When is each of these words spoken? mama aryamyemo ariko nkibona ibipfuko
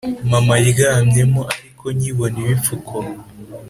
mama 0.31 0.51
aryamyemo 0.59 1.41
ariko 1.55 1.85
nkibona 1.95 2.37
ibipfuko 2.43 2.95